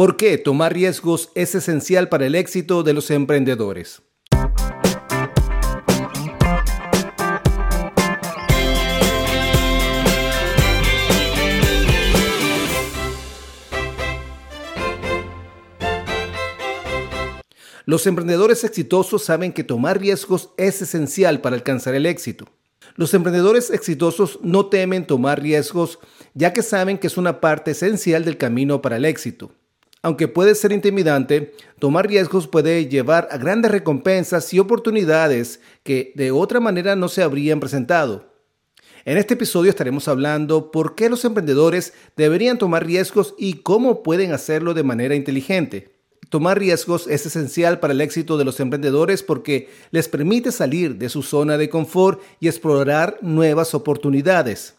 [0.00, 4.00] ¿Por qué tomar riesgos es esencial para el éxito de los emprendedores?
[17.84, 22.46] Los emprendedores exitosos saben que tomar riesgos es esencial para alcanzar el éxito.
[22.96, 25.98] Los emprendedores exitosos no temen tomar riesgos
[26.32, 29.52] ya que saben que es una parte esencial del camino para el éxito.
[30.02, 36.30] Aunque puede ser intimidante, tomar riesgos puede llevar a grandes recompensas y oportunidades que de
[36.30, 38.30] otra manera no se habrían presentado.
[39.04, 44.32] En este episodio estaremos hablando por qué los emprendedores deberían tomar riesgos y cómo pueden
[44.32, 46.00] hacerlo de manera inteligente.
[46.30, 51.08] Tomar riesgos es esencial para el éxito de los emprendedores porque les permite salir de
[51.08, 54.76] su zona de confort y explorar nuevas oportunidades.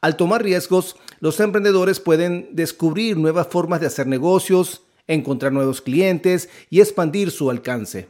[0.00, 6.48] Al tomar riesgos, los emprendedores pueden descubrir nuevas formas de hacer negocios, encontrar nuevos clientes
[6.70, 8.08] y expandir su alcance.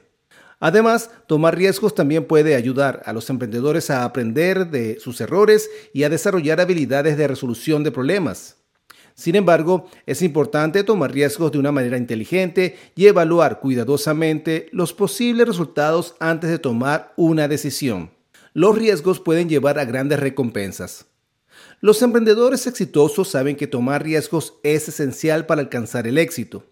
[0.59, 6.05] Además, tomar riesgos también puede ayudar a los emprendedores a aprender de sus errores y
[6.05, 8.57] a desarrollar habilidades de resolución de problemas.
[9.15, 15.47] Sin embargo, es importante tomar riesgos de una manera inteligente y evaluar cuidadosamente los posibles
[15.47, 18.11] resultados antes de tomar una decisión.
[18.53, 21.07] Los riesgos pueden llevar a grandes recompensas.
[21.81, 26.65] Los emprendedores exitosos saben que tomar riesgos es esencial para alcanzar el éxito.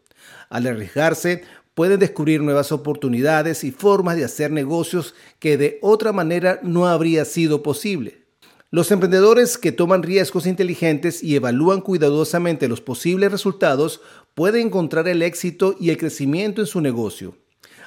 [0.49, 6.61] Al arriesgarse, pueden descubrir nuevas oportunidades y formas de hacer negocios que de otra manera
[6.63, 8.25] no habría sido posible.
[8.71, 14.01] Los emprendedores que toman riesgos inteligentes y evalúan cuidadosamente los posibles resultados
[14.35, 17.37] pueden encontrar el éxito y el crecimiento en su negocio.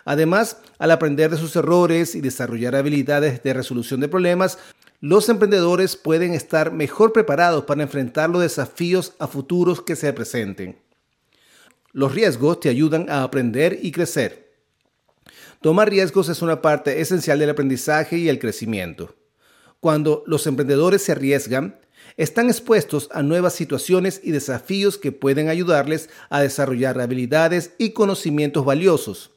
[0.06, 4.58] Además, al aprender de sus errores y desarrollar habilidades de resolución de problemas,
[5.00, 10.80] los emprendedores pueden estar mejor preparados para enfrentar los desafíos a futuros que se presenten.
[11.92, 14.54] Los riesgos te ayudan a aprender y crecer.
[15.62, 19.16] Tomar riesgos es una parte esencial del aprendizaje y el crecimiento.
[19.80, 21.80] Cuando los emprendedores se arriesgan,
[22.16, 28.66] están expuestos a nuevas situaciones y desafíos que pueden ayudarles a desarrollar habilidades y conocimientos
[28.66, 29.32] valiosos.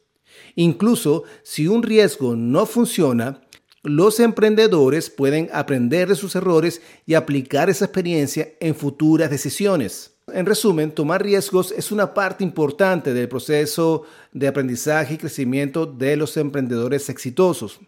[0.55, 3.43] Incluso si un riesgo no funciona,
[3.83, 10.13] los emprendedores pueden aprender de sus errores y aplicar esa experiencia en futuras decisiones.
[10.33, 14.03] En resumen, tomar riesgos es una parte importante del proceso
[14.33, 17.81] de aprendizaje y crecimiento de los emprendedores exitosos.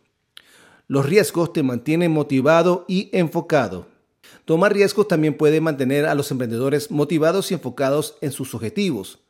[0.88, 3.86] Los riesgos te mantienen motivado y enfocado.
[4.44, 9.20] Tomar riesgos también puede mantener a los emprendedores motivados y enfocados en sus objetivos.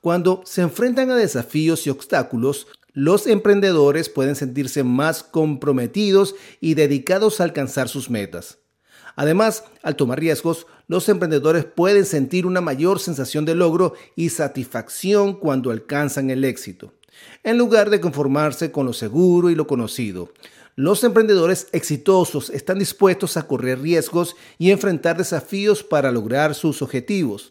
[0.00, 7.40] Cuando se enfrentan a desafíos y obstáculos, los emprendedores pueden sentirse más comprometidos y dedicados
[7.40, 8.58] a alcanzar sus metas.
[9.16, 15.34] Además, al tomar riesgos, los emprendedores pueden sentir una mayor sensación de logro y satisfacción
[15.34, 16.94] cuando alcanzan el éxito,
[17.42, 20.32] en lugar de conformarse con lo seguro y lo conocido.
[20.76, 27.50] Los emprendedores exitosos están dispuestos a correr riesgos y enfrentar desafíos para lograr sus objetivos.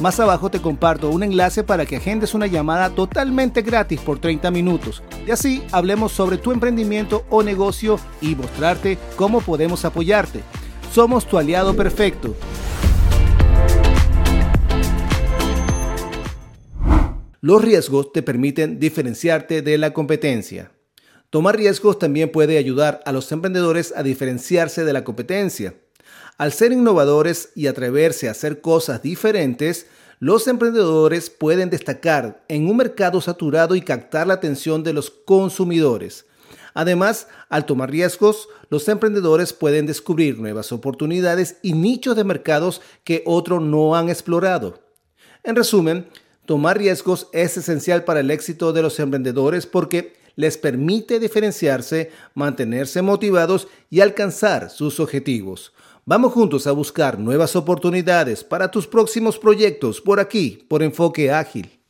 [0.00, 4.50] Más abajo te comparto un enlace para que agendes una llamada totalmente gratis por 30
[4.50, 5.02] minutos.
[5.26, 10.40] Y así hablemos sobre tu emprendimiento o negocio y mostrarte cómo podemos apoyarte.
[10.92, 12.34] Somos tu aliado perfecto.
[17.40, 20.72] Los riesgos te permiten diferenciarte de la competencia.
[21.28, 25.74] Tomar riesgos también puede ayudar a los emprendedores a diferenciarse de la competencia.
[26.38, 29.86] Al ser innovadores y atreverse a hacer cosas diferentes,
[30.18, 36.26] los emprendedores pueden destacar en un mercado saturado y captar la atención de los consumidores.
[36.74, 43.22] Además, al tomar riesgos, los emprendedores pueden descubrir nuevas oportunidades y nichos de mercados que
[43.26, 44.80] otros no han explorado.
[45.42, 46.08] En resumen,
[46.46, 53.02] tomar riesgos es esencial para el éxito de los emprendedores porque les permite diferenciarse, mantenerse
[53.02, 55.72] motivados y alcanzar sus objetivos.
[56.04, 61.81] Vamos juntos a buscar nuevas oportunidades para tus próximos proyectos por aquí, por Enfoque Ágil.